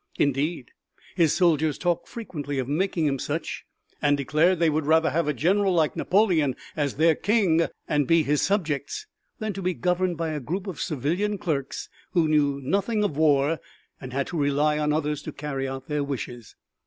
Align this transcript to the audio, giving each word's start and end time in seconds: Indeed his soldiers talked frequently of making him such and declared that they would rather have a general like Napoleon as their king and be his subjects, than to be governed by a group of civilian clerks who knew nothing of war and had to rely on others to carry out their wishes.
Indeed 0.17 0.71
his 1.13 1.33
soldiers 1.35 1.77
talked 1.77 2.07
frequently 2.07 2.57
of 2.57 2.67
making 2.67 3.05
him 3.05 3.19
such 3.19 3.65
and 4.01 4.17
declared 4.17 4.53
that 4.53 4.59
they 4.61 4.69
would 4.71 4.87
rather 4.87 5.11
have 5.11 5.27
a 5.27 5.31
general 5.31 5.75
like 5.75 5.95
Napoleon 5.95 6.55
as 6.75 6.95
their 6.95 7.13
king 7.13 7.67
and 7.87 8.07
be 8.07 8.23
his 8.23 8.41
subjects, 8.41 9.05
than 9.37 9.53
to 9.53 9.61
be 9.61 9.75
governed 9.75 10.17
by 10.17 10.29
a 10.29 10.39
group 10.39 10.65
of 10.65 10.81
civilian 10.81 11.37
clerks 11.37 11.87
who 12.13 12.27
knew 12.27 12.59
nothing 12.63 13.03
of 13.03 13.15
war 13.15 13.59
and 14.01 14.11
had 14.11 14.25
to 14.25 14.39
rely 14.39 14.79
on 14.79 14.91
others 14.91 15.21
to 15.21 15.31
carry 15.31 15.67
out 15.67 15.85
their 15.87 16.03
wishes. 16.03 16.55